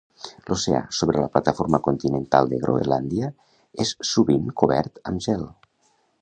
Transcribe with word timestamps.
L'oceà 0.51 0.77
sobre 0.99 1.19
la 1.25 1.29
plataforma 1.35 1.79
continental 1.87 2.49
de 2.53 2.59
Groenlàndia 2.63 3.29
és 3.87 3.93
sovint 4.13 4.49
cobert 4.63 4.99
amb 5.13 5.25
gel. 5.29 5.47